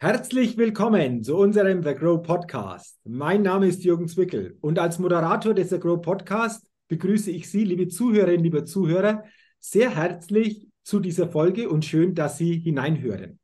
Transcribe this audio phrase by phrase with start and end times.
[0.00, 3.00] Herzlich willkommen zu unserem The Grow Podcast.
[3.02, 7.64] Mein Name ist Jürgen Zwickel und als Moderator des The Grow Podcast begrüße ich Sie,
[7.64, 9.24] liebe Zuhörerinnen, liebe Zuhörer,
[9.58, 13.40] sehr herzlich zu dieser Folge und schön, dass Sie hineinhören.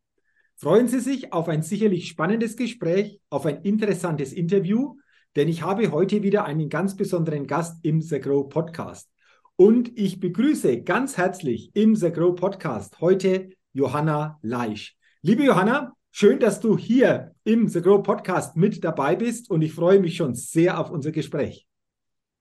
[0.55, 4.95] Freuen Sie sich auf ein sicherlich spannendes Gespräch, auf ein interessantes Interview,
[5.35, 9.11] denn ich habe heute wieder einen ganz besonderen Gast im The Grow Podcast.
[9.57, 14.97] Und ich begrüße ganz herzlich im The Grow Podcast heute Johanna Leisch.
[15.21, 19.73] Liebe Johanna, Schön, dass du hier im The Grow Podcast mit dabei bist und ich
[19.73, 21.67] freue mich schon sehr auf unser Gespräch.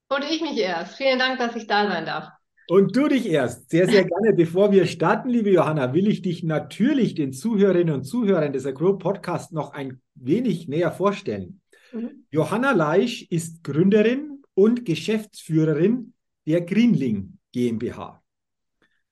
[0.09, 0.95] Und ich mich erst.
[0.95, 2.27] Vielen Dank, dass ich da sein darf.
[2.67, 3.71] Und du dich erst.
[3.71, 4.33] Sehr, sehr gerne.
[4.37, 8.75] Bevor wir starten, liebe Johanna, will ich dich natürlich den Zuhörerinnen und Zuhörern des The
[8.75, 11.59] Grow Podcast noch ein wenig näher vorstellen.
[11.93, 12.25] Mhm.
[12.29, 16.13] Johanna Leisch ist Gründerin und Geschäftsführerin
[16.45, 18.22] der Greenling GmbH.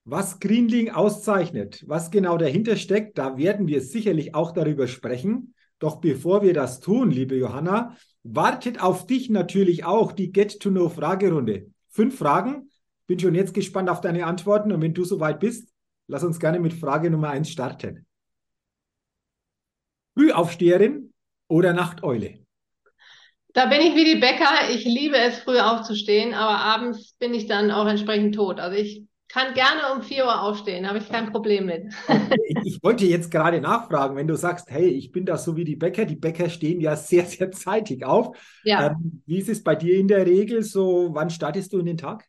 [0.04, 5.54] Was Greenling auszeichnet, was genau dahinter steckt, da werden wir sicherlich auch darüber sprechen.
[5.78, 11.72] Doch bevor wir das tun, liebe Johanna, wartet auf dich natürlich auch die Get-to-Know-Fragerunde.
[11.90, 12.70] Fünf Fragen.
[13.06, 15.70] Bin schon jetzt gespannt auf deine Antworten und wenn du soweit bist,
[16.08, 18.06] lass uns gerne mit Frage Nummer eins starten.
[20.14, 21.14] Frühaufsteherin
[21.48, 22.40] oder Nachteule?
[23.54, 24.70] Da bin ich wie die Bäcker.
[24.72, 28.60] Ich liebe es, früh aufzustehen, aber abends bin ich dann auch entsprechend tot.
[28.60, 31.94] Also ich kann gerne um 4 Uhr aufstehen, habe ich kein Problem mit.
[32.64, 35.76] ich wollte jetzt gerade nachfragen, wenn du sagst, hey, ich bin da so wie die
[35.76, 38.38] Bäcker, die Bäcker stehen ja sehr, sehr zeitig auf.
[38.64, 38.88] Ja.
[38.88, 41.10] Ähm, wie ist es bei dir in der Regel so?
[41.14, 42.26] Wann startest du in den Tag?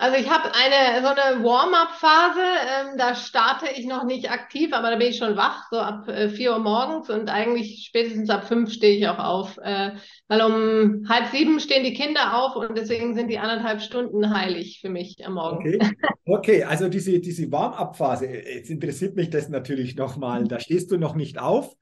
[0.00, 4.92] Also ich habe eine so eine Warm-up-Phase, ähm, da starte ich noch nicht aktiv, aber
[4.92, 8.46] da bin ich schon wach, so ab äh, 4 Uhr morgens und eigentlich spätestens ab
[8.46, 9.96] 5 stehe ich auch auf, äh,
[10.28, 14.78] weil um halb sieben stehen die Kinder auf und deswegen sind die anderthalb Stunden heilig
[14.80, 15.66] für mich am Morgen.
[15.66, 20.96] Okay, okay also diese, diese Warm-up-Phase, jetzt interessiert mich das natürlich nochmal, da stehst du
[20.96, 21.74] noch nicht auf,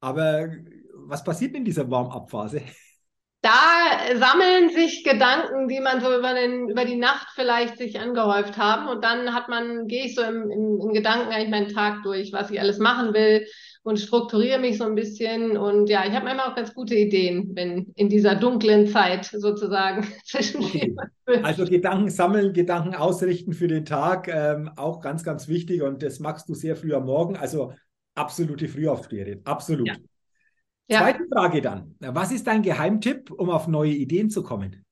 [0.00, 0.48] aber
[0.94, 2.62] was passiert in dieser Warm-up-Phase?
[3.48, 8.58] Da sammeln sich Gedanken, die man so über, den, über die Nacht vielleicht sich angehäuft
[8.58, 8.88] haben.
[8.88, 12.32] Und dann hat man, gehe ich so im, im, im Gedanken eigentlich meinen Tag durch,
[12.32, 13.46] was ich alles machen will
[13.82, 15.56] und strukturiere mich so ein bisschen.
[15.56, 20.06] Und ja, ich habe manchmal auch ganz gute Ideen, wenn in dieser dunklen Zeit sozusagen
[20.24, 20.94] zwischen okay.
[21.42, 25.82] Also Gedanken sammeln, Gedanken ausrichten für den Tag, ähm, auch ganz, ganz wichtig.
[25.82, 27.36] Und das machst du sehr früh am Morgen.
[27.36, 27.72] Also
[28.14, 29.88] absolute Frühaufsteherin, absolut.
[29.88, 29.94] Ja.
[30.88, 31.00] Ja.
[31.00, 31.94] Zweite Frage dann.
[32.00, 34.84] Was ist dein Geheimtipp, um auf neue Ideen zu kommen?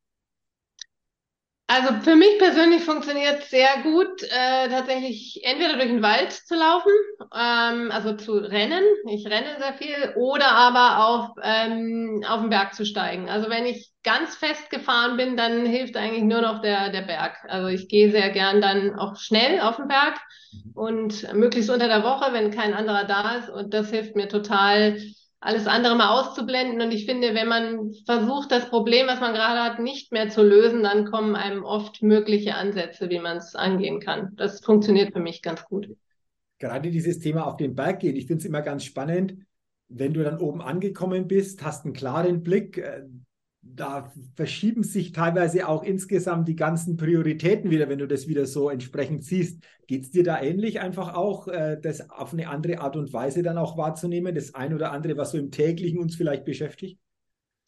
[1.68, 6.92] Also für mich persönlich funktioniert sehr gut, äh, tatsächlich entweder durch den Wald zu laufen,
[7.34, 8.84] ähm, also zu rennen.
[9.10, 13.28] Ich renne sehr viel, oder aber auf, ähm, auf den Berg zu steigen.
[13.28, 17.36] Also wenn ich ganz fest gefahren bin, dann hilft eigentlich nur noch der, der Berg.
[17.48, 20.20] Also ich gehe sehr gern dann auch schnell auf den Berg
[20.52, 20.70] mhm.
[20.72, 23.50] und möglichst unter der Woche, wenn kein anderer da ist.
[23.50, 25.00] Und das hilft mir total,
[25.46, 26.80] alles andere mal auszublenden.
[26.80, 30.42] Und ich finde, wenn man versucht, das Problem, was man gerade hat, nicht mehr zu
[30.42, 34.32] lösen, dann kommen einem oft mögliche Ansätze, wie man es angehen kann.
[34.34, 35.88] Das funktioniert für mich ganz gut.
[36.58, 39.36] Gerade dieses Thema auf den Berg gehen, ich finde es immer ganz spannend.
[39.88, 43.02] Wenn du dann oben angekommen bist, hast einen klaren Blick, äh,
[43.74, 48.70] da verschieben sich teilweise auch insgesamt die ganzen Prioritäten wieder, wenn du das wieder so
[48.70, 49.62] entsprechend siehst.
[49.86, 53.42] Geht es dir da ähnlich einfach auch, äh, das auf eine andere Art und Weise
[53.42, 56.98] dann auch wahrzunehmen, das ein oder andere, was so im täglichen uns vielleicht beschäftigt?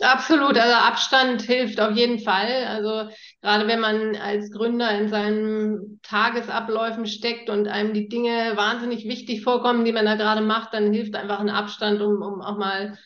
[0.00, 2.64] Absolut, also Abstand hilft auf jeden Fall.
[2.68, 3.10] Also
[3.42, 9.42] gerade wenn man als Gründer in seinen Tagesabläufen steckt und einem die Dinge wahnsinnig wichtig
[9.42, 12.96] vorkommen, die man da gerade macht, dann hilft einfach ein Abstand, um, um auch mal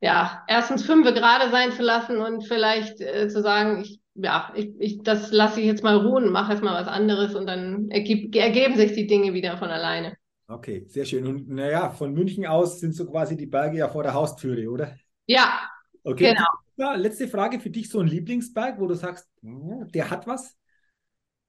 [0.00, 4.70] ja, erstens fünf gerade sein zu lassen und vielleicht äh, zu sagen, ich, ja, ich,
[4.78, 8.34] ich, das lasse ich jetzt mal ruhen, mache jetzt mal was anderes und dann ergib,
[8.34, 10.16] ergeben sich die Dinge wieder von alleine.
[10.48, 11.26] Okay, sehr schön.
[11.26, 14.96] Und naja, von München aus sind so quasi die Berge ja vor der Haustüre, oder?
[15.26, 15.60] Ja,
[16.02, 16.34] okay.
[16.34, 16.48] genau.
[16.76, 20.56] Ja, letzte Frage für dich, so ein Lieblingsberg, wo du sagst, der hat was?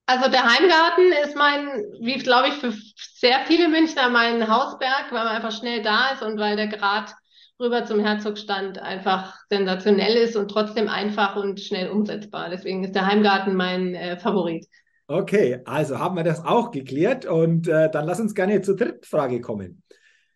[0.06, 1.68] Also der Heimgarten ist mein,
[2.02, 6.22] wie glaube ich für sehr viele Münchner mein Hausberg, weil man einfach schnell da ist
[6.22, 7.16] und weil der Grad
[7.62, 12.50] rüber zum Herzogstand einfach sensationell ist und trotzdem einfach und schnell umsetzbar.
[12.50, 14.68] Deswegen ist der Heimgarten mein äh, Favorit.
[15.08, 19.04] Okay, also haben wir das auch geklärt und äh, dann lass uns gerne zur dritten
[19.04, 19.84] Frage kommen.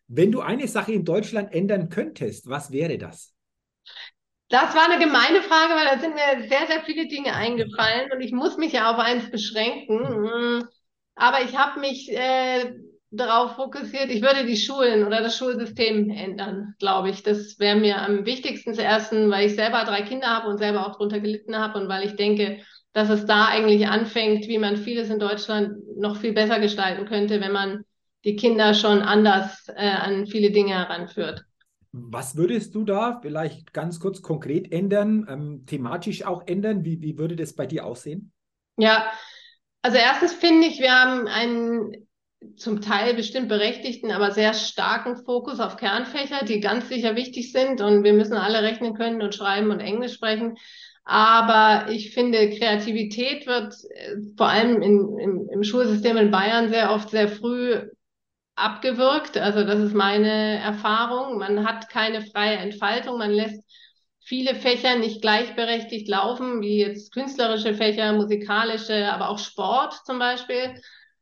[0.08, 3.34] Wenn du eine Sache in Deutschland ändern könntest, was wäre das?
[4.50, 8.22] Das war eine gemeine Frage, weil da sind mir sehr, sehr viele Dinge eingefallen und
[8.22, 10.08] ich muss mich ja auf eins beschränken.
[10.08, 10.68] Hm,
[11.16, 12.74] aber ich habe mich äh,
[13.18, 17.24] darauf fokussiert, ich würde die Schulen oder das Schulsystem ändern, glaube ich.
[17.24, 20.96] Das wäre mir am wichtigsten zuerst, weil ich selber drei Kinder habe und selber auch
[20.96, 22.60] drunter gelitten habe und weil ich denke,
[22.94, 27.42] dass es da eigentlich anfängt, wie man vieles in Deutschland noch viel besser gestalten könnte,
[27.42, 27.84] wenn man
[28.24, 31.44] die Kinder schon anders äh, an viele Dinge heranführt.
[31.92, 36.84] Was würdest du da vielleicht ganz kurz konkret ändern, ähm, thematisch auch ändern?
[36.84, 38.32] Wie, wie würde das bei dir aussehen?
[38.78, 39.12] Ja,
[39.82, 42.05] also erstens finde ich, wir haben einen
[42.58, 47.82] zum Teil bestimmt berechtigten, aber sehr starken Fokus auf Kernfächer, die ganz sicher wichtig sind
[47.82, 50.58] und wir müssen alle rechnen können und schreiben und Englisch sprechen.
[51.04, 56.92] Aber ich finde, Kreativität wird äh, vor allem in, im, im Schulsystem in Bayern sehr
[56.92, 57.80] oft sehr früh
[58.56, 59.38] abgewirkt.
[59.38, 61.38] Also das ist meine Erfahrung.
[61.38, 63.20] Man hat keine freie Entfaltung.
[63.20, 63.62] Man lässt
[64.26, 70.74] viele Fächer nicht gleichberechtigt laufen, wie jetzt künstlerische Fächer, musikalische, aber auch Sport zum Beispiel.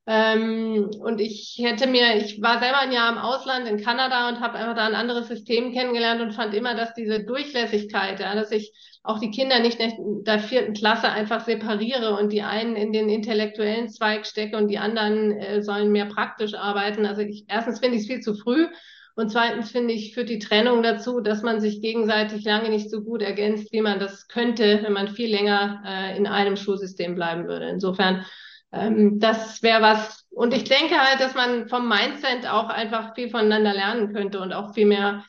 [0.05, 4.41] Ähm, und ich hätte mir, ich war selber ein Jahr im Ausland in Kanada und
[4.41, 8.51] habe einfach da ein anderes System kennengelernt und fand immer, dass diese Durchlässigkeit, ja, dass
[8.51, 8.73] ich
[9.03, 13.07] auch die Kinder nicht in der vierten Klasse einfach separiere und die einen in den
[13.07, 17.05] intellektuellen Zweig stecke und die anderen äh, sollen mehr praktisch arbeiten.
[17.05, 18.67] Also ich, erstens finde ich es viel zu früh
[19.15, 23.03] und zweitens finde ich, führt die Trennung dazu, dass man sich gegenseitig lange nicht so
[23.03, 27.47] gut ergänzt, wie man das könnte, wenn man viel länger äh, in einem Schulsystem bleiben
[27.47, 27.69] würde.
[27.69, 28.25] Insofern
[28.73, 30.25] ähm, das wäre was.
[30.31, 34.51] Und ich denke halt, dass man vom Mindset auch einfach viel voneinander lernen könnte und
[34.51, 35.23] auch viel mehr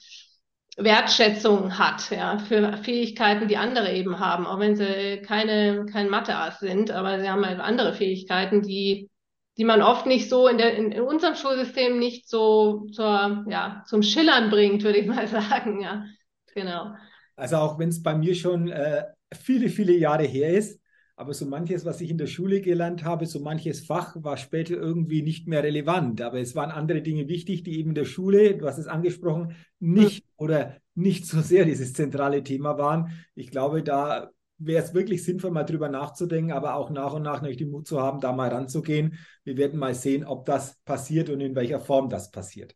[0.76, 6.58] Wertschätzung hat, ja, für Fähigkeiten, die andere eben haben, auch wenn sie keine, kein Mathe-Ass
[6.58, 9.08] sind, aber sie haben halt andere Fähigkeiten, die,
[9.56, 13.84] die man oft nicht so in der, in, in unserem Schulsystem nicht so zur, ja,
[13.86, 16.06] zum Schillern bringt, würde ich mal sagen, ja.
[16.54, 16.94] Genau.
[17.36, 20.80] Also auch wenn es bei mir schon äh, viele, viele Jahre her ist,
[21.16, 24.74] aber so manches, was ich in der Schule gelernt habe, so manches Fach war später
[24.74, 26.20] irgendwie nicht mehr relevant.
[26.20, 29.54] Aber es waren andere Dinge wichtig, die eben in der Schule, du hast es angesprochen,
[29.78, 33.12] nicht oder nicht so sehr dieses zentrale Thema waren.
[33.34, 37.42] Ich glaube, da wäre es wirklich sinnvoll, mal drüber nachzudenken, aber auch nach und nach
[37.42, 39.18] nicht den Mut zu haben, da mal ranzugehen.
[39.44, 42.74] Wir werden mal sehen, ob das passiert und in welcher Form das passiert.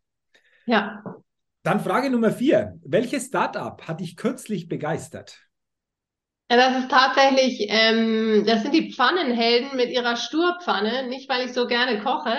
[0.65, 1.03] Ja.
[1.63, 2.79] Dann Frage Nummer vier.
[2.83, 5.48] Welches Startup hat dich kürzlich begeistert?
[6.51, 11.07] Ja, das ist tatsächlich, ähm, das sind die Pfannenhelden mit ihrer Sturpfanne.
[11.07, 12.33] Nicht, weil ich so gerne koche,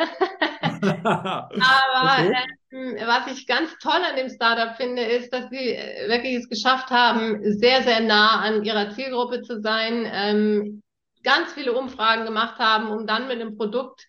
[0.80, 2.34] aber okay.
[2.72, 6.48] ähm, was ich ganz toll an dem Startup finde, ist, dass sie äh, wirklich es
[6.48, 10.82] geschafft haben, sehr, sehr nah an ihrer Zielgruppe zu sein, ähm,
[11.22, 14.06] ganz viele Umfragen gemacht haben, um dann mit einem Produkt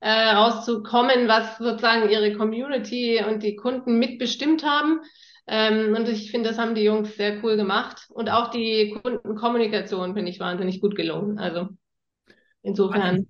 [0.00, 5.00] äh, rauszukommen, was sozusagen ihre Community und die Kunden mitbestimmt haben.
[5.46, 8.06] Ähm, und ich finde, das haben die Jungs sehr cool gemacht.
[8.10, 11.38] Und auch die Kundenkommunikation finde ich wahnsinnig gut gelungen.
[11.38, 11.68] Also
[12.62, 13.26] insofern.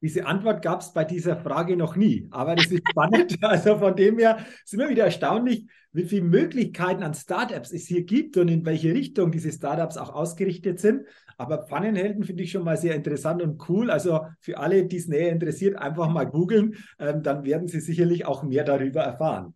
[0.00, 3.38] Diese Antwort gab es bei dieser Frage noch nie, aber das ist spannend.
[3.42, 8.02] also von dem her ist immer wieder erstaunlich, wie viele Möglichkeiten an Startups es hier
[8.02, 11.06] gibt und in welche Richtung diese Startups auch ausgerichtet sind.
[11.38, 13.92] Aber Pfannenhelden finde ich schon mal sehr interessant und cool.
[13.92, 18.26] Also für alle, die es näher interessiert, einfach mal googeln, ähm, dann werden Sie sicherlich
[18.26, 19.54] auch mehr darüber erfahren.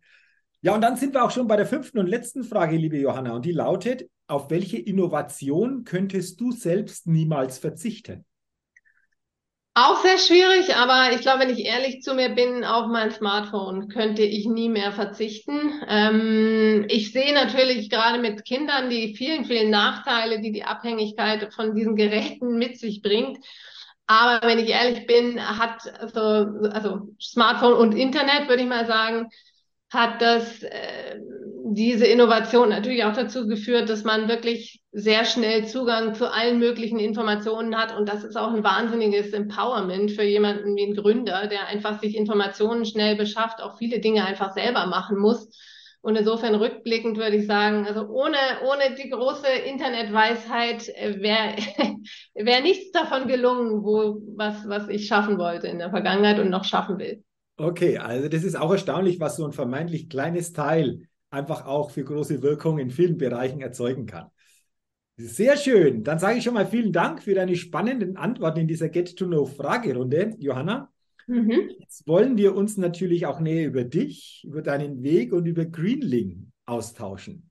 [0.61, 3.35] Ja, und dann sind wir auch schon bei der fünften und letzten Frage, liebe Johanna,
[3.35, 8.25] und die lautet, auf welche Innovation könntest du selbst niemals verzichten?
[9.79, 13.89] Auch sehr schwierig, aber ich glaube, wenn ich ehrlich zu mir bin, auf mein Smartphone
[13.89, 15.71] könnte ich nie mehr verzichten.
[15.87, 21.75] Ähm, ich sehe natürlich gerade mit Kindern die vielen, vielen Nachteile, die die Abhängigkeit von
[21.75, 23.37] diesen Geräten mit sich bringt.
[24.07, 25.81] Aber wenn ich ehrlich bin, hat
[26.11, 29.29] so, also Smartphone und Internet, würde ich mal sagen,
[29.89, 31.19] hat das äh,
[31.73, 36.99] diese Innovation natürlich auch dazu geführt, dass man wirklich sehr schnell Zugang zu allen möglichen
[36.99, 37.95] Informationen hat.
[37.95, 42.15] Und das ist auch ein wahnsinniges Empowerment für jemanden wie ein Gründer, der einfach sich
[42.15, 45.49] Informationen schnell beschafft, auch viele Dinge einfach selber machen muss.
[46.01, 51.55] Und insofern rückblickend würde ich sagen, also ohne, ohne die große Internetweisheit äh, wäre
[52.33, 56.63] wär nichts davon gelungen, wo, was, was ich schaffen wollte in der Vergangenheit und noch
[56.63, 57.23] schaffen will.
[57.57, 62.03] Okay, also das ist auch erstaunlich, was so ein vermeintlich kleines Teil einfach auch für
[62.03, 64.27] große Wirkung in vielen Bereichen erzeugen kann.
[65.17, 66.03] Sehr schön.
[66.03, 70.91] Dann sage ich schon mal vielen Dank für deine spannenden Antworten in dieser Get-to-Know-Fragerunde, Johanna.
[71.25, 71.71] Mhm.
[71.79, 76.51] Jetzt wollen wir uns natürlich auch näher über dich, über deinen Weg und über Greenling
[76.67, 77.49] austauschen.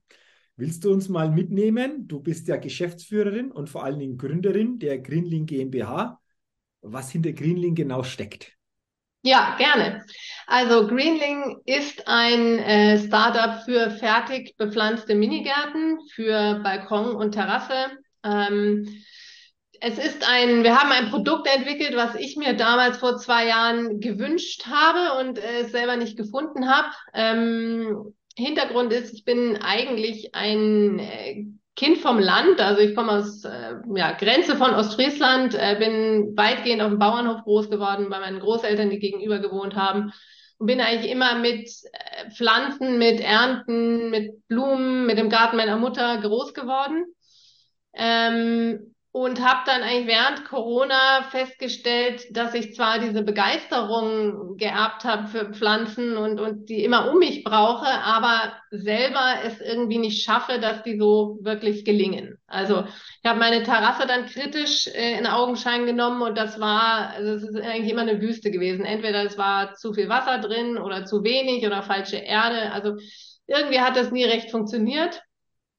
[0.55, 2.07] Willst du uns mal mitnehmen?
[2.07, 6.19] Du bist ja Geschäftsführerin und vor allen Dingen Gründerin der Greenling GmbH.
[6.81, 8.56] Was hinter Greenling genau steckt?
[9.21, 10.05] Ja, gerne.
[10.45, 17.91] Also Greenling ist ein äh, Startup für fertig bepflanzte Minigärten, für Balkon und Terrasse.
[18.23, 18.87] Ähm,
[19.81, 23.99] es ist ein, wir haben ein Produkt entwickelt, was ich mir damals vor zwei Jahren
[23.99, 26.87] gewünscht habe und äh, selber nicht gefunden habe.
[27.13, 31.45] Ähm, Hintergrund ist, ich bin eigentlich ein äh,
[31.77, 36.81] Kind vom Land, also ich komme aus äh, ja, Grenze von Ostfriesland, äh, bin weitgehend
[36.81, 40.11] auf dem Bauernhof groß geworden, bei meinen Großeltern, die gegenüber gewohnt haben.
[40.57, 45.77] und bin eigentlich immer mit äh, Pflanzen, mit Ernten, mit Blumen, mit dem Garten meiner
[45.77, 47.05] Mutter groß geworden.
[47.93, 55.27] Ähm, und habe dann eigentlich während Corona festgestellt, dass ich zwar diese Begeisterung geerbt habe
[55.27, 60.59] für Pflanzen und, und die immer um mich brauche, aber selber es irgendwie nicht schaffe,
[60.59, 62.37] dass die so wirklich gelingen.
[62.45, 62.83] Also
[63.23, 67.43] ich habe meine Terrasse dann kritisch äh, in Augenschein genommen und das war, also es
[67.43, 68.85] ist eigentlich immer eine Wüste gewesen.
[68.85, 72.71] Entweder es war zu viel Wasser drin oder zu wenig oder falsche Erde.
[72.71, 72.97] Also
[73.47, 75.23] irgendwie hat das nie recht funktioniert.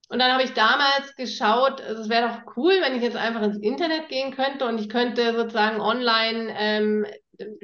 [0.08, 3.42] Und dann habe ich damals geschaut, also es wäre doch cool, wenn ich jetzt einfach
[3.42, 7.06] ins Internet gehen könnte und ich könnte sozusagen online ähm,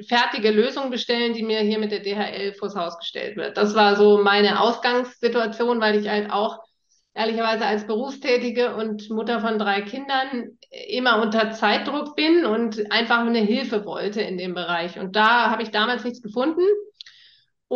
[0.07, 3.57] fertige Lösungen bestellen, die mir hier mit der DHL vors Haus gestellt wird.
[3.57, 6.59] Das war so meine Ausgangssituation, weil ich halt auch
[7.15, 13.39] ehrlicherweise als Berufstätige und Mutter von drei Kindern immer unter Zeitdruck bin und einfach eine
[13.39, 14.99] Hilfe wollte in dem Bereich.
[14.99, 16.61] Und da habe ich damals nichts gefunden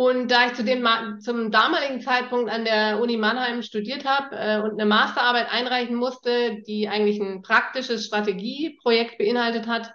[0.00, 0.82] und da ich zu dem,
[1.20, 6.62] zum damaligen Zeitpunkt an der Uni Mannheim studiert habe äh, und eine Masterarbeit einreichen musste,
[6.66, 9.92] die eigentlich ein praktisches Strategieprojekt beinhaltet hat,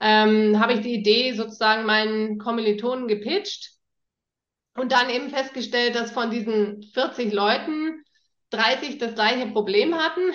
[0.00, 3.74] ähm, habe ich die Idee sozusagen meinen Kommilitonen gepitcht
[4.74, 8.02] und dann eben festgestellt, dass von diesen 40 Leuten
[8.50, 10.32] 30 das gleiche Problem hatten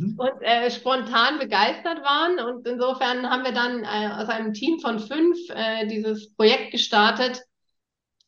[0.00, 0.16] mhm.
[0.18, 2.40] und äh, spontan begeistert waren.
[2.40, 7.47] Und insofern haben wir dann äh, aus einem Team von fünf äh, dieses Projekt gestartet,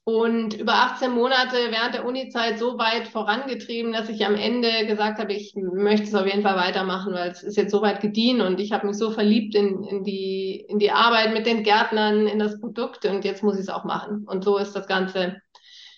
[0.04, 5.18] und über 18 Monate während der Uni-Zeit so weit vorangetrieben, dass ich am Ende gesagt
[5.18, 8.40] habe, ich möchte es auf jeden Fall weitermachen, weil es ist jetzt so weit gediehen
[8.40, 12.26] und ich habe mich so verliebt in, in, die, in die Arbeit mit den Gärtnern,
[12.26, 14.24] in das Produkt und jetzt muss ich es auch machen.
[14.26, 15.36] Und so ist das Ganze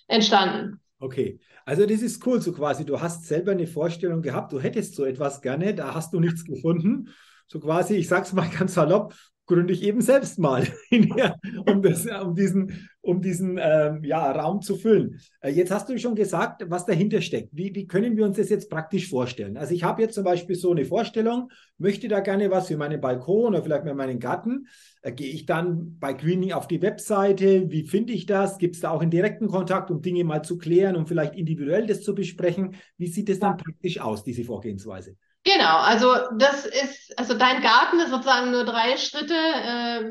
[0.08, 0.80] entstanden.
[0.98, 4.96] Okay, also das ist cool, so quasi, du hast selber eine Vorstellung gehabt, du hättest
[4.96, 7.08] so etwas gerne, da hast du nichts gefunden.
[7.46, 9.14] So quasi, ich sag's mal ganz salopp,
[9.46, 10.66] gründe ich eben selbst mal,
[11.66, 15.20] um, das, um diesen, um diesen ähm, ja, Raum zu füllen.
[15.40, 17.50] Äh, jetzt hast du schon gesagt, was dahinter steckt.
[17.52, 19.56] Wie, wie können wir uns das jetzt praktisch vorstellen?
[19.56, 23.00] Also ich habe jetzt zum Beispiel so eine Vorstellung, möchte da gerne was für meinen
[23.00, 24.68] Balkon oder vielleicht für meinen Garten.
[25.02, 27.70] Äh, gehe ich dann bei Greening auf die Webseite?
[27.70, 28.58] Wie finde ich das?
[28.58, 31.86] Gibt es da auch einen direkten Kontakt, um Dinge mal zu klären, um vielleicht individuell
[31.86, 32.76] das zu besprechen?
[32.96, 35.16] Wie sieht es dann praktisch aus, diese Vorgehensweise?
[35.44, 40.04] Genau, also das ist, also dein Garten ist sozusagen nur drei Schritte äh,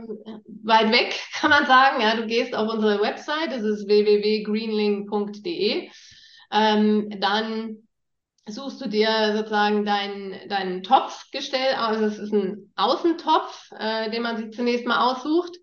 [0.63, 2.01] weit weg, kann man sagen.
[2.01, 5.89] Ja, du gehst auf unsere Website, das ist www.greenling.de.
[6.51, 7.77] Ähm, dann
[8.45, 11.97] suchst du dir sozusagen deinen deinen Topfgestell aus.
[11.97, 15.55] Also es ist ein Außentopf, äh, den man sich zunächst mal aussucht.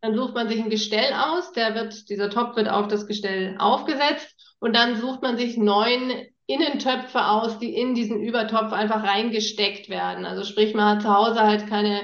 [0.00, 3.56] Dann sucht man sich ein Gestell aus, der wird, dieser Topf wird auf das Gestell
[3.58, 6.10] aufgesetzt und dann sucht man sich neun
[6.50, 10.26] Innentöpfe aus, die in diesen Übertopf einfach reingesteckt werden.
[10.26, 12.02] Also sprich, man hat zu Hause halt keine,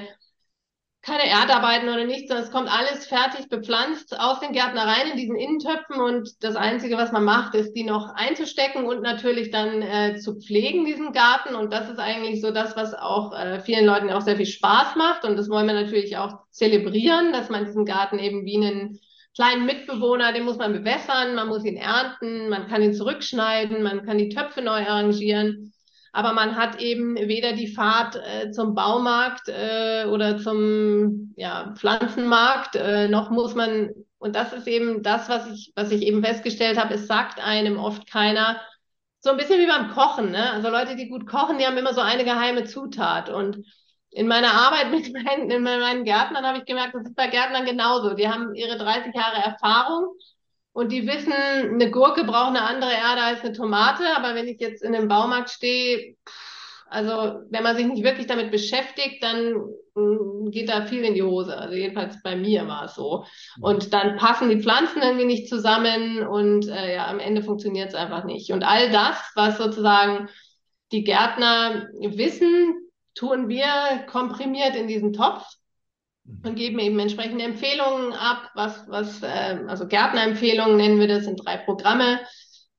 [1.01, 5.35] keine Erdarbeiten oder nichts, sondern es kommt alles fertig bepflanzt aus den Gärtnereien in diesen
[5.35, 10.17] Innentöpfen und das Einzige, was man macht, ist, die noch einzustecken und natürlich dann äh,
[10.17, 11.53] zu pflegen, diesen Garten.
[11.53, 14.95] Und das ist eigentlich so das, was auch äh, vielen Leuten auch sehr viel Spaß
[14.95, 15.25] macht.
[15.25, 18.99] Und das wollen wir natürlich auch zelebrieren, dass man diesen Garten eben wie einen
[19.37, 24.03] kleinen Mitbewohner, den muss man bewässern, man muss ihn ernten, man kann ihn zurückschneiden, man
[24.03, 25.73] kann die Töpfe neu arrangieren.
[26.11, 32.77] Aber man hat eben weder die Fahrt äh, zum Baumarkt äh, oder zum ja, Pflanzenmarkt,
[32.77, 36.79] äh, noch muss man, und das ist eben das, was ich, was ich eben festgestellt
[36.79, 38.59] habe, es sagt einem oft keiner,
[39.19, 40.51] so ein bisschen wie beim Kochen, ne?
[40.53, 43.29] Also Leute, die gut kochen, die haben immer so eine geheime Zutat.
[43.29, 43.57] Und
[44.17, 47.65] in meiner Arbeit mit meinen, in meinen Gärtnern habe ich gemerkt, das ist bei Gärtnern
[47.65, 48.15] genauso.
[48.15, 50.15] Die haben ihre 30 Jahre Erfahrung
[50.73, 54.03] und die wissen, eine Gurke braucht eine andere Erde als eine Tomate.
[54.15, 56.15] Aber wenn ich jetzt in einem Baumarkt stehe,
[56.89, 59.53] also wenn man sich nicht wirklich damit beschäftigt, dann
[59.93, 61.55] mm, geht da viel in die Hose.
[61.55, 63.25] Also jedenfalls bei mir war es so.
[63.61, 67.95] Und dann passen die Pflanzen irgendwie nicht zusammen und äh, ja, am Ende funktioniert es
[67.95, 68.51] einfach nicht.
[68.51, 70.29] Und all das, was sozusagen
[70.91, 72.86] die Gärtner wissen,
[73.17, 75.43] tun wir komprimiert in diesen Topf
[76.23, 76.41] mhm.
[76.45, 81.43] und geben eben entsprechende Empfehlungen ab, was, was, äh, also Gärtnerempfehlungen nennen wir das, sind
[81.43, 82.19] drei Programme,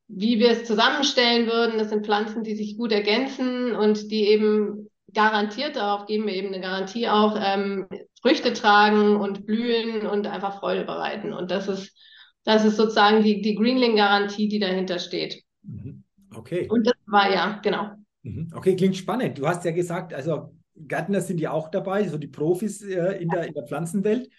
[0.06, 1.78] wie wir es zusammenstellen würden.
[1.78, 6.48] Das sind Pflanzen, die sich gut ergänzen und die eben garantiert, darauf geben wir eben
[6.48, 7.86] eine Garantie auch, ähm,
[8.20, 11.32] Früchte tragen und blühen und einfach Freude bereiten.
[11.32, 11.96] Und das ist,
[12.44, 15.42] das ist sozusagen die, die Greenling-Garantie, die dahinter steht.
[15.62, 16.02] Mhm.
[16.34, 16.68] Okay.
[16.68, 17.90] Und das war ja, genau.
[18.22, 18.50] Mhm.
[18.54, 19.38] Okay, klingt spannend.
[19.38, 23.28] Du hast ja gesagt, also Gärtner sind ja auch dabei, so die Profis äh, in,
[23.28, 24.30] der, in der Pflanzenwelt.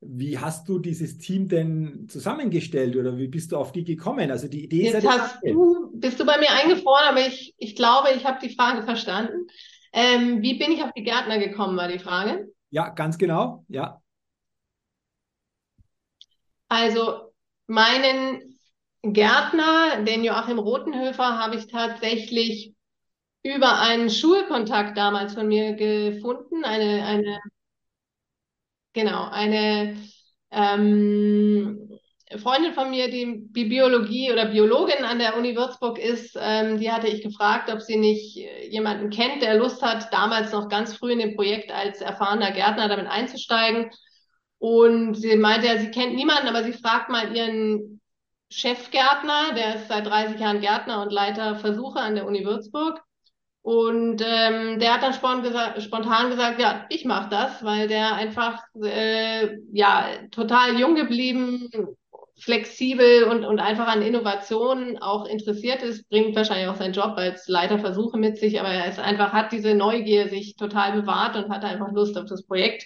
[0.00, 4.30] Wie hast du dieses Team denn zusammengestellt oder wie bist du auf die gekommen?
[4.32, 7.54] Also die Idee Jetzt ist ja hast du, bist du bei mir eingefroren, aber ich,
[7.58, 9.46] ich glaube, ich habe die Frage verstanden.
[9.92, 12.48] Ähm, wie bin ich auf die Gärtner gekommen, war die Frage.
[12.70, 14.00] Ja, ganz genau, ja.
[16.68, 17.32] Also
[17.66, 18.58] meinen
[19.02, 22.74] Gärtner, den Joachim Rotenhöfer, habe ich tatsächlich
[23.42, 26.64] über einen Schulkontakt damals von mir gefunden.
[26.64, 27.40] Eine, eine,
[28.92, 29.96] genau, eine
[30.50, 31.98] ähm,
[32.38, 37.08] Freundin von mir, die, Biologie oder Biologin an der Uni Würzburg ist, ähm, die hatte
[37.08, 41.12] ich gefragt, ob sie nicht äh, jemanden kennt, der Lust hat, damals noch ganz früh
[41.12, 43.90] in dem Projekt als erfahrener Gärtner damit einzusteigen.
[44.58, 48.00] Und sie meinte, ja, sie kennt niemanden, aber sie fragt mal ihren
[48.50, 53.02] Chefgärtner, der ist seit 30 Jahren Gärtner und Leiter Versuche an der Uni Würzburg.
[53.62, 55.42] Und ähm, der hat dann spontan
[56.30, 61.70] gesagt, ja, ich mache das, weil der einfach äh, ja total jung geblieben,
[62.40, 67.46] flexibel und, und einfach an Innovationen auch interessiert ist, bringt wahrscheinlich auch seinen Job als
[67.46, 71.48] Leiter Versuche mit sich, aber er ist einfach, hat diese Neugier sich total bewahrt und
[71.50, 72.84] hat einfach Lust auf das Projekt.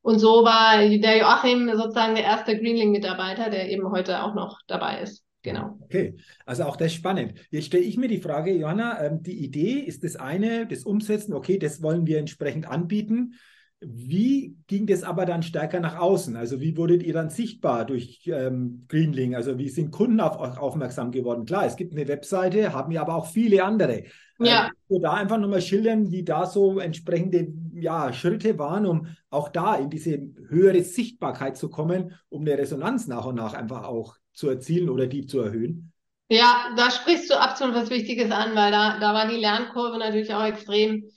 [0.00, 5.00] Und so war der Joachim sozusagen der erste Greenling-Mitarbeiter, der eben heute auch noch dabei
[5.02, 5.22] ist.
[5.42, 5.78] Genau.
[5.80, 7.34] Okay, also auch das ist spannend.
[7.50, 11.32] Jetzt stelle ich mir die Frage, Johanna, ähm, die Idee ist das eine, das Umsetzen,
[11.32, 13.34] okay, das wollen wir entsprechend anbieten.
[13.82, 16.36] Wie ging das aber dann stärker nach außen?
[16.36, 19.34] Also wie wurdet ihr dann sichtbar durch ähm, Greenling?
[19.34, 21.46] Also wie sind Kunden auf euch aufmerksam geworden?
[21.46, 24.04] Klar, es gibt eine Webseite, haben ja aber auch viele andere.
[24.38, 24.70] Ja.
[24.90, 29.76] Ähm, da einfach nochmal schildern, wie da so entsprechende ja, Schritte waren, um auch da
[29.76, 34.48] in diese höhere Sichtbarkeit zu kommen, um eine Resonanz nach und nach einfach auch zu
[34.48, 35.92] erzielen oder die zu erhöhen?
[36.28, 40.32] Ja, da sprichst du absolut was Wichtiges an, weil da, da war die Lernkurve natürlich
[40.32, 41.10] auch extrem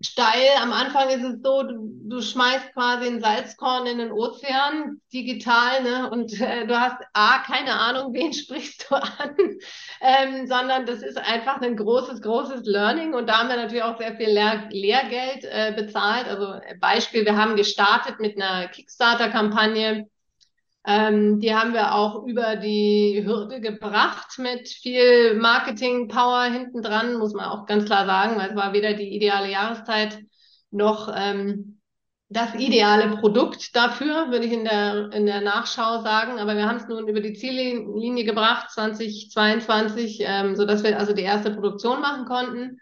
[0.00, 0.48] steil.
[0.60, 5.82] Am Anfang ist es so, du, du schmeißt quasi ein Salzkorn in den Ozean, digital,
[5.82, 6.10] ne?
[6.10, 9.36] Und äh, du hast A, keine Ahnung, wen sprichst du an,
[10.00, 13.14] ähm, sondern das ist einfach ein großes, großes Learning.
[13.14, 16.26] Und da haben wir natürlich auch sehr viel Lehr Lehrgeld äh, bezahlt.
[16.26, 20.08] Also Beispiel, wir haben gestartet mit einer Kickstarter-Kampagne
[20.88, 27.34] ähm, die haben wir auch über die Hürde gebracht mit viel Marketing-Power hinten dran, muss
[27.34, 30.18] man auch ganz klar sagen, weil es war weder die ideale Jahreszeit
[30.70, 31.78] noch ähm,
[32.30, 36.38] das ideale Produkt dafür, würde ich in der, in der Nachschau sagen.
[36.38, 41.22] Aber wir haben es nun über die Ziellinie gebracht, 2022, ähm, sodass wir also die
[41.22, 42.80] erste Produktion machen konnten.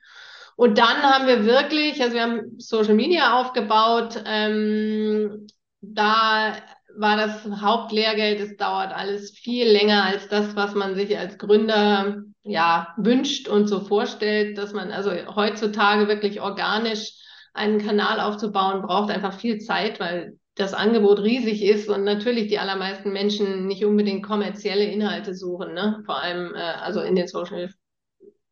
[0.54, 5.48] Und dann haben wir wirklich, also wir haben Social Media aufgebaut, ähm,
[5.80, 6.54] da
[6.98, 8.40] war das Hauptlehrgeld.
[8.40, 13.66] Es dauert alles viel länger als das, was man sich als Gründer ja wünscht und
[13.66, 17.12] so vorstellt, dass man also heutzutage wirklich organisch
[17.54, 22.58] einen Kanal aufzubauen braucht einfach viel Zeit, weil das Angebot riesig ist und natürlich die
[22.58, 26.02] allermeisten Menschen nicht unbedingt kommerzielle Inhalte suchen, ne?
[26.06, 27.70] Vor allem äh, also in den Social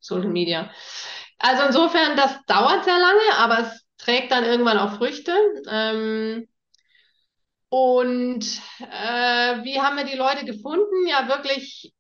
[0.00, 0.70] Social Media.
[1.38, 5.32] Also insofern, das dauert sehr lange, aber es trägt dann irgendwann auch Früchte.
[5.68, 6.46] Ähm,
[7.74, 8.44] und
[8.78, 11.08] äh, wie haben wir die Leute gefunden?
[11.08, 11.92] Ja, wirklich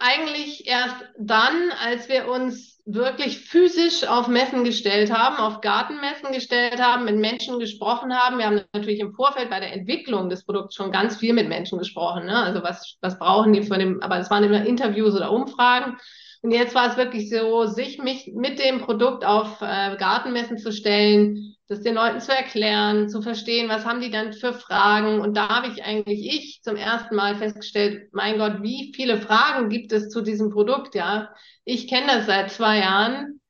[0.00, 6.82] eigentlich erst dann, als wir uns wirklich physisch auf Messen gestellt haben, auf Gartenmessen gestellt
[6.82, 8.38] haben, mit Menschen gesprochen haben.
[8.38, 11.78] Wir haben natürlich im Vorfeld bei der Entwicklung des Produkts schon ganz viel mit Menschen
[11.78, 12.26] gesprochen.
[12.26, 12.42] Ne?
[12.42, 15.98] Also was, was brauchen die von dem, aber es waren immer Interviews oder Umfragen.
[16.46, 20.70] Und jetzt war es wirklich so, sich mich mit dem Produkt auf äh, Gartenmessen zu
[20.70, 25.20] stellen, das den Leuten zu erklären, zu verstehen, was haben die dann für Fragen.
[25.20, 29.70] Und da habe ich eigentlich ich zum ersten Mal festgestellt, mein Gott, wie viele Fragen
[29.70, 31.34] gibt es zu diesem Produkt, ja.
[31.64, 33.40] Ich kenne das seit zwei Jahren.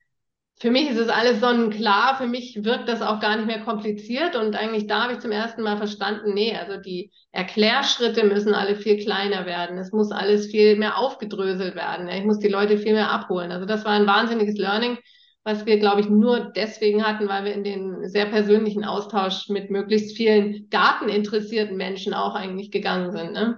[0.59, 2.17] Für mich ist es alles sonnenklar.
[2.17, 4.35] Für mich wirkt das auch gar nicht mehr kompliziert.
[4.35, 8.75] Und eigentlich da habe ich zum ersten Mal verstanden, nee, also die Erklärschritte müssen alle
[8.75, 9.77] viel kleiner werden.
[9.77, 12.09] Es muss alles viel mehr aufgedröselt werden.
[12.09, 13.51] Ich muss die Leute viel mehr abholen.
[13.51, 14.97] Also das war ein wahnsinniges Learning
[15.47, 19.71] was wir, glaube ich, nur deswegen hatten, weil wir in den sehr persönlichen Austausch mit
[19.71, 23.31] möglichst vielen garteninteressierten Menschen auch eigentlich gegangen sind.
[23.31, 23.57] Ne?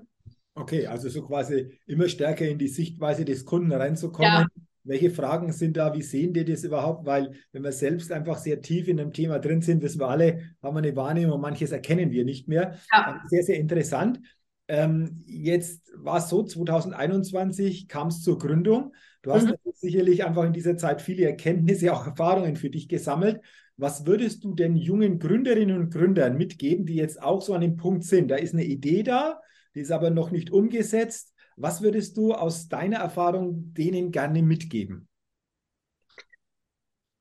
[0.54, 4.32] Okay, also so quasi immer stärker in die Sichtweise des Kunden reinzukommen.
[4.32, 4.46] Ja.
[4.90, 5.94] Welche Fragen sind da?
[5.94, 7.06] Wie sehen die das überhaupt?
[7.06, 10.40] Weil wenn wir selbst einfach sehr tief in einem Thema drin sind, wissen wir alle,
[10.64, 12.74] haben wir eine Wahrnehmung, manches erkennen wir nicht mehr.
[12.92, 13.22] Ja.
[13.28, 14.20] Sehr, sehr interessant.
[14.68, 18.96] Ähm, jetzt war es so, 2021 kam es zur Gründung.
[19.22, 19.58] Du hast mhm.
[19.76, 23.42] sicherlich einfach in dieser Zeit viele Erkenntnisse, auch Erfahrungen für dich gesammelt.
[23.78, 27.78] Was würdest du denn jungen Gründerinnen und Gründern mitgeben, die jetzt auch so an dem
[27.78, 28.32] Punkt sind?
[28.32, 29.40] Da ist eine Idee da,
[29.76, 31.36] die ist aber noch nicht umgesetzt.
[31.60, 35.10] Was würdest du aus deiner Erfahrung denen gerne mitgeben?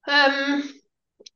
[0.06, 0.62] Ähm,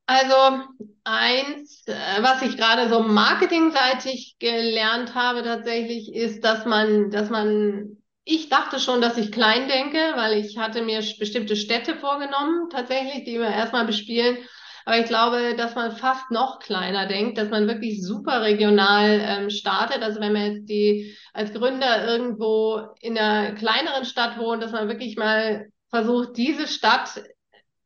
[0.07, 0.65] also
[1.03, 7.97] eins, äh, was ich gerade so marketingseitig gelernt habe tatsächlich, ist, dass man, dass man
[8.25, 13.25] ich dachte schon, dass ich klein denke, weil ich hatte mir bestimmte Städte vorgenommen, tatsächlich,
[13.25, 14.39] die wir erstmal bespielen.
[14.85, 19.51] Aber ich glaube, dass man fast noch kleiner denkt, dass man wirklich super regional ähm,
[19.51, 20.03] startet.
[20.03, 24.89] Also wenn man jetzt die als Gründer irgendwo in einer kleineren Stadt wohnt, dass man
[24.89, 27.23] wirklich mal versucht, diese Stadt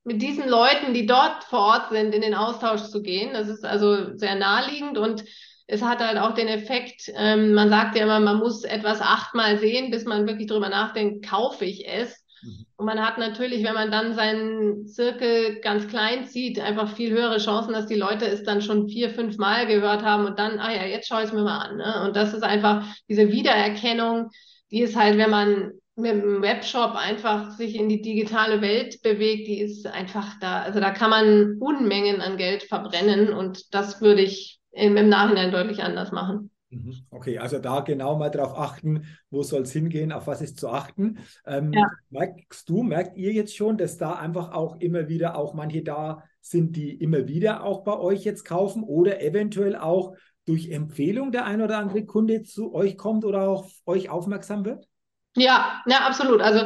[0.05, 3.35] mit diesen Leuten, die dort vor Ort sind, in den Austausch zu gehen.
[3.35, 5.25] Das ist also sehr naheliegend und
[5.67, 9.59] es hat halt auch den Effekt, ähm, man sagt ja immer, man muss etwas achtmal
[9.59, 12.25] sehen, bis man wirklich drüber nachdenkt, kaufe ich es.
[12.43, 12.67] Mhm.
[12.77, 17.39] Und man hat natürlich, wenn man dann seinen Zirkel ganz klein zieht, einfach viel höhere
[17.39, 20.73] Chancen, dass die Leute es dann schon vier, fünf Mal gehört haben und dann, ah
[20.73, 21.77] ja, jetzt schaue ich es mir mal an.
[21.77, 22.05] Ne?
[22.07, 24.31] Und das ist einfach diese Wiedererkennung,
[24.71, 29.49] die ist halt, wenn man mit dem Webshop einfach sich in die digitale Welt bewegt,
[29.49, 30.61] die ist einfach da.
[30.61, 35.53] Also da kann man Unmengen an Geld verbrennen und das würde ich im, im Nachhinein
[35.53, 36.51] deutlich anders machen.
[36.77, 37.07] Mhm.
[37.11, 40.69] Okay, also da genau mal drauf achten, wo soll es hingehen, auf was ist zu
[40.69, 41.19] achten.
[41.47, 41.87] Ähm, ja.
[42.11, 46.23] Merkst du, merkt ihr jetzt schon, dass da einfach auch immer wieder auch manche da
[46.41, 51.45] sind, die immer wieder auch bei euch jetzt kaufen oder eventuell auch durch Empfehlung der
[51.45, 54.87] ein oder andere Kunde zu euch kommt oder auf euch aufmerksam wird?
[55.35, 56.41] Ja, ja, absolut.
[56.41, 56.61] Also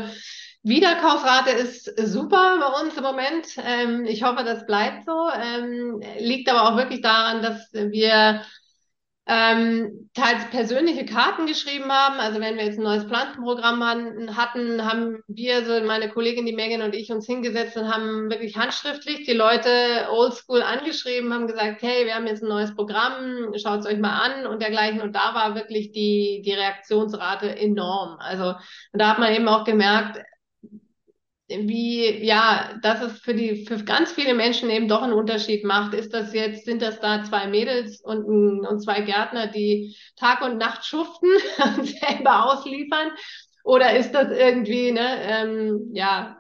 [0.63, 3.47] Wiederkaufrate ist super bei uns im Moment.
[3.57, 5.31] Ähm, ich hoffe, das bleibt so.
[5.31, 8.43] Ähm, liegt aber auch wirklich daran, dass wir
[9.27, 12.19] ähm, teils persönliche Karten geschrieben haben.
[12.19, 16.83] Also wenn wir jetzt ein neues Pflanzenprogramm hatten, haben wir, so meine Kollegin, die Megan
[16.83, 22.07] und ich, uns hingesetzt und haben wirklich handschriftlich die Leute oldschool angeschrieben, haben gesagt, hey,
[22.07, 25.01] wir haben jetzt ein neues Programm, schaut es euch mal an und dergleichen.
[25.01, 28.17] Und da war wirklich die, die Reaktionsrate enorm.
[28.19, 28.55] Also
[28.93, 30.19] da hat man eben auch gemerkt,
[31.51, 35.95] wie, ja, dass es für die, für ganz viele Menschen eben doch einen Unterschied macht.
[35.95, 40.59] Ist das jetzt, sind das da zwei Mädels und, und zwei Gärtner, die Tag und
[40.59, 41.31] Nacht schuften
[41.77, 43.11] und selber ausliefern?
[43.65, 46.40] Oder ist das irgendwie, ne, ähm, ja,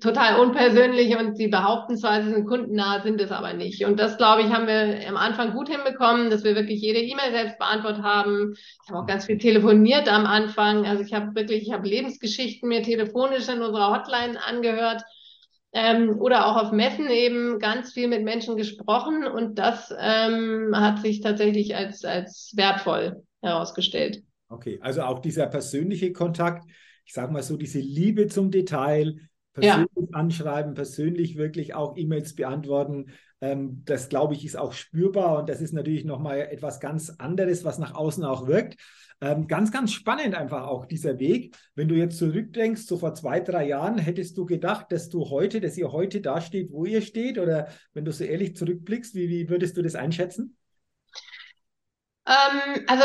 [0.00, 3.84] total unpersönlich und sie behaupten zwar, sie sind kundennah, sind es aber nicht.
[3.84, 7.30] Und das, glaube ich, haben wir am Anfang gut hinbekommen, dass wir wirklich jede E-Mail
[7.32, 8.54] selbst beantwortet haben.
[8.54, 10.86] Ich habe auch ganz viel telefoniert am Anfang.
[10.86, 15.02] Also ich habe wirklich, ich habe Lebensgeschichten mir telefonisch in unserer Hotline angehört.
[15.72, 21.00] Ähm, oder auch auf Messen eben ganz viel mit Menschen gesprochen und das ähm, hat
[21.02, 24.22] sich tatsächlich als, als wertvoll herausgestellt.
[24.48, 26.64] Okay, also auch dieser persönliche Kontakt,
[27.04, 29.16] ich sage mal so, diese Liebe zum Detail,
[29.56, 30.06] persönlich ja.
[30.12, 33.06] anschreiben, persönlich wirklich auch E-Mails beantworten.
[33.40, 37.64] Ähm, das, glaube ich, ist auch spürbar und das ist natürlich nochmal etwas ganz anderes,
[37.64, 38.76] was nach außen auch wirkt.
[39.20, 41.56] Ähm, ganz, ganz spannend einfach auch dieser Weg.
[41.74, 45.60] Wenn du jetzt zurückdenkst, so vor zwei, drei Jahren, hättest du gedacht, dass du heute,
[45.60, 47.38] dass ihr heute da steht, wo ihr steht?
[47.38, 50.56] Oder wenn du so ehrlich zurückblickst, wie, wie würdest du das einschätzen?
[52.26, 53.04] Ähm, also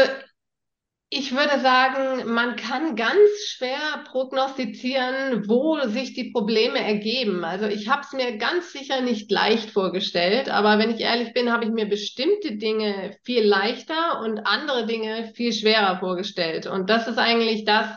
[1.14, 7.44] ich würde sagen, man kann ganz schwer prognostizieren, wo sich die Probleme ergeben.
[7.44, 11.52] Also ich habe es mir ganz sicher nicht leicht vorgestellt, aber wenn ich ehrlich bin,
[11.52, 16.66] habe ich mir bestimmte Dinge viel leichter und andere Dinge viel schwerer vorgestellt.
[16.66, 17.90] Und das ist eigentlich das,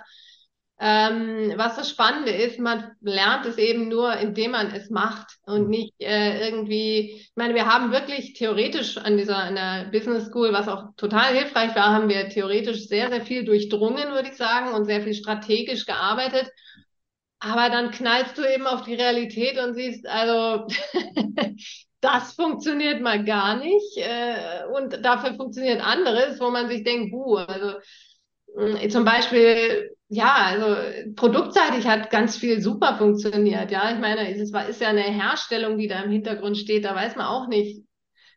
[0.80, 5.64] ähm, was das Spannende ist, man lernt es eben nur, indem man es macht und
[5.64, 5.70] mhm.
[5.70, 10.52] nicht äh, irgendwie, ich meine, wir haben wirklich theoretisch an dieser, an der Business School,
[10.52, 14.74] was auch total hilfreich war, haben wir theoretisch sehr, sehr viel durchdrungen, würde ich sagen,
[14.74, 16.50] und sehr viel strategisch gearbeitet.
[17.38, 20.66] Aber dann knallst du eben auf die Realität und siehst, also
[22.00, 27.36] das funktioniert mal gar nicht äh, und dafür funktioniert anderes, wo man sich denkt, buh,
[27.36, 27.74] also
[28.88, 30.76] zum Beispiel ja, also
[31.16, 33.70] produktseitig hat ganz viel super funktioniert.
[33.70, 36.84] Ja, ich meine, es ist ja eine Herstellung, die da im Hintergrund steht.
[36.84, 37.82] Da weiß man auch nicht,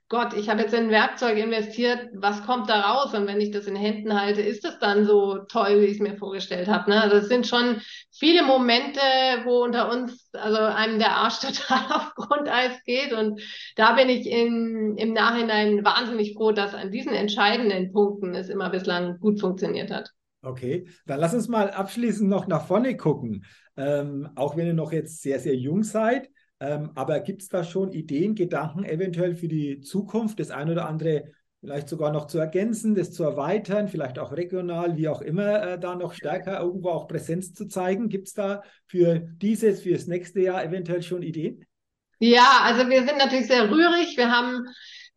[0.09, 3.13] Gott, ich habe jetzt in ein Werkzeug investiert, was kommt da raus?
[3.13, 5.99] Und wenn ich das in Händen halte, ist das dann so toll, wie ich es
[5.99, 6.89] mir vorgestellt habe.
[6.89, 7.01] Ne?
[7.01, 7.81] Also es sind schon
[8.13, 9.01] viele Momente,
[9.43, 13.11] wo unter uns, also einem der Arsch total auf Grundeis geht.
[13.11, 13.41] Und
[13.75, 18.69] da bin ich in, im Nachhinein wahnsinnig froh, dass an diesen entscheidenden Punkten es immer
[18.69, 20.11] bislang gut funktioniert hat.
[20.41, 23.43] Okay, dann lass uns mal abschließend noch nach vorne gucken.
[23.75, 27.63] Ähm, auch wenn ihr noch jetzt sehr, sehr jung seid, ähm, aber gibt es da
[27.63, 32.37] schon Ideen, Gedanken eventuell für die Zukunft, das ein oder andere vielleicht sogar noch zu
[32.37, 36.89] ergänzen, das zu erweitern, vielleicht auch regional, wie auch immer, äh, da noch stärker irgendwo
[36.89, 38.09] auch Präsenz zu zeigen?
[38.09, 41.65] Gibt es da für dieses, für das nächste Jahr eventuell schon Ideen?
[42.19, 44.17] Ja, also wir sind natürlich sehr rührig.
[44.17, 44.65] Wir haben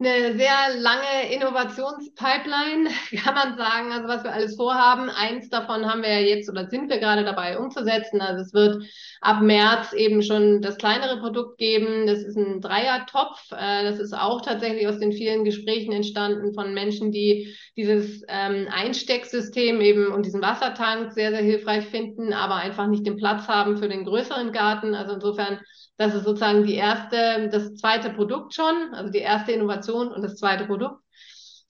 [0.01, 2.89] eine sehr lange Innovationspipeline,
[3.23, 5.11] kann man sagen, also was wir alles vorhaben.
[5.11, 8.21] Eins davon haben wir ja jetzt oder sind wir gerade dabei umzusetzen.
[8.21, 8.83] Also es wird
[9.21, 12.07] ab März eben schon das kleinere Produkt geben.
[12.07, 13.53] Das ist ein Dreiertopf.
[13.53, 18.69] Äh, das ist auch tatsächlich aus den vielen Gesprächen entstanden von Menschen, die dieses ähm,
[18.71, 23.77] Einstecksystem eben und diesen Wassertank sehr, sehr hilfreich finden, aber einfach nicht den Platz haben
[23.77, 24.95] für den größeren Garten.
[24.95, 25.61] Also insofern
[26.01, 30.37] das ist sozusagen die erste, das zweite Produkt schon, also die erste Innovation und das
[30.37, 31.03] zweite Produkt.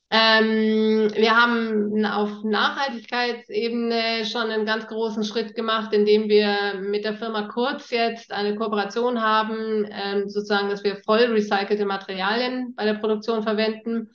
[0.08, 7.14] Ähm, wir haben auf Nachhaltigkeitsebene schon einen ganz großen Schritt gemacht, indem wir mit der
[7.14, 12.94] Firma Kurz jetzt eine Kooperation haben, ähm, sozusagen, dass wir voll recycelte Materialien bei der
[12.94, 14.12] Produktion verwenden.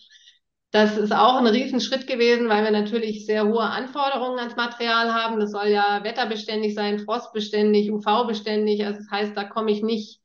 [0.75, 5.39] Das ist auch ein Riesenschritt gewesen, weil wir natürlich sehr hohe Anforderungen ans Material haben.
[5.39, 8.85] Das soll ja wetterbeständig sein, frostbeständig, UV-beständig.
[8.85, 10.19] Also das heißt, da komme ich nicht,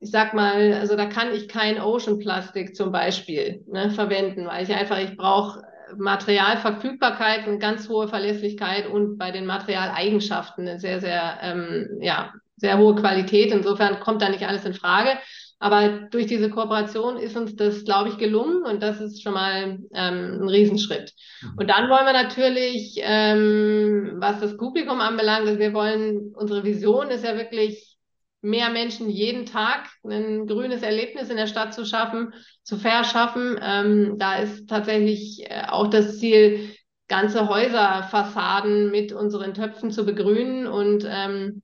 [0.00, 4.64] ich sag mal, also da kann ich kein Ocean Plastic zum Beispiel ne, verwenden, weil
[4.64, 5.62] ich einfach, ich brauche
[5.96, 12.78] Materialverfügbarkeit und ganz hohe Verlässlichkeit und bei den Materialeigenschaften eine sehr, sehr, ähm, ja, sehr
[12.78, 13.52] hohe Qualität.
[13.52, 15.10] Insofern kommt da nicht alles in Frage.
[15.58, 19.78] Aber durch diese Kooperation ist uns das, glaube ich, gelungen und das ist schon mal
[19.94, 21.14] ähm, ein Riesenschritt.
[21.40, 21.58] Mhm.
[21.58, 27.08] Und dann wollen wir natürlich, ähm, was das Publikum anbelangt, dass wir wollen, unsere Vision
[27.08, 27.96] ist ja wirklich,
[28.42, 33.58] mehr Menschen jeden Tag ein grünes Erlebnis in der Stadt zu schaffen, zu verschaffen.
[33.60, 36.70] Ähm, da ist tatsächlich äh, auch das Ziel,
[37.08, 41.62] ganze Häuserfassaden mit unseren Töpfen zu begrünen und ähm,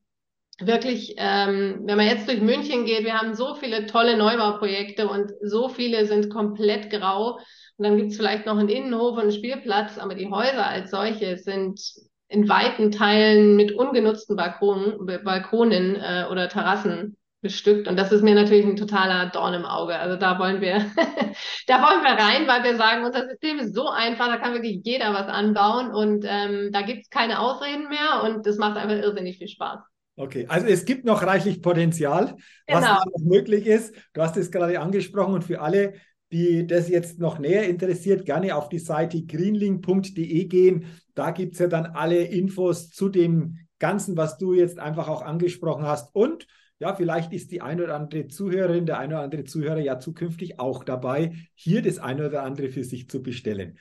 [0.66, 5.32] wirklich, ähm, wenn man jetzt durch München geht, wir haben so viele tolle Neubauprojekte und
[5.42, 7.38] so viele sind komplett grau.
[7.76, 10.90] Und dann gibt es vielleicht noch einen Innenhof und einen Spielplatz, aber die Häuser als
[10.90, 11.80] solche sind
[12.28, 17.88] in weiten Teilen mit ungenutzten Balkonen, Balkonen äh, oder Terrassen bestückt.
[17.88, 19.98] Und das ist mir natürlich ein totaler Dorn im Auge.
[19.98, 20.78] Also da wollen wir,
[21.66, 24.80] da wollen wir rein, weil wir sagen, unser System ist so einfach, da kann wirklich
[24.84, 28.96] jeder was anbauen und ähm, da gibt es keine Ausreden mehr und das macht einfach
[28.96, 29.80] irrsinnig viel Spaß.
[30.16, 32.80] Okay, also es gibt noch reichlich Potenzial, genau.
[32.80, 33.94] was noch möglich ist.
[34.12, 35.94] Du hast es gerade angesprochen und für alle,
[36.32, 40.84] die das jetzt noch näher interessiert, gerne auf die Seite greenling.de gehen.
[41.14, 45.22] Da gibt es ja dann alle Infos zu dem Ganzen, was du jetzt einfach auch
[45.22, 46.14] angesprochen hast.
[46.14, 46.46] Und
[46.78, 50.58] ja, vielleicht ist die eine oder andere Zuhörerin, der eine oder andere Zuhörer ja zukünftig
[50.60, 53.78] auch dabei, hier das eine oder andere für sich zu bestellen.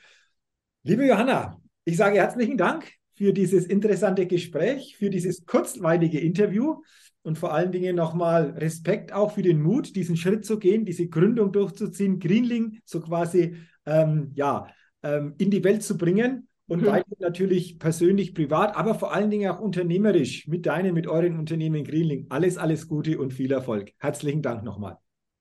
[0.82, 6.82] Liebe Johanna, ich sage herzlichen Dank für dieses interessante Gespräch, für dieses kurzweilige Interview
[7.22, 11.08] und vor allen Dingen nochmal Respekt auch für den Mut, diesen Schritt zu gehen, diese
[11.08, 14.66] Gründung durchzuziehen, Greenling so quasi ähm, ja,
[15.02, 16.86] ähm, in die Welt zu bringen und mhm.
[16.86, 21.84] weiter natürlich persönlich, privat, aber vor allen Dingen auch unternehmerisch mit deinen, mit euren Unternehmen
[21.84, 22.26] Greenling.
[22.30, 23.92] Alles, alles Gute und viel Erfolg.
[23.98, 24.98] Herzlichen Dank nochmal.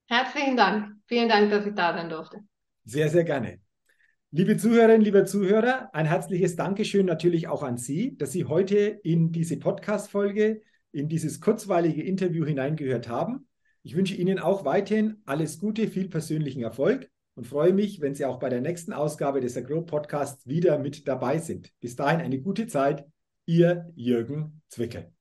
[0.07, 0.95] Herzlichen Dank.
[1.07, 2.41] Vielen Dank, dass ich da sein durfte.
[2.83, 3.59] Sehr, sehr gerne.
[4.33, 9.33] Liebe Zuhörerinnen, liebe Zuhörer, ein herzliches Dankeschön natürlich auch an Sie, dass Sie heute in
[9.33, 10.61] diese Podcast-Folge,
[10.93, 13.49] in dieses kurzweilige Interview hineingehört haben.
[13.83, 18.23] Ich wünsche Ihnen auch weiterhin alles Gute, viel persönlichen Erfolg und freue mich, wenn Sie
[18.23, 21.69] auch bei der nächsten Ausgabe des Agro Podcasts wieder mit dabei sind.
[21.81, 23.05] Bis dahin eine gute Zeit.
[23.45, 25.11] Ihr Jürgen Zwickel.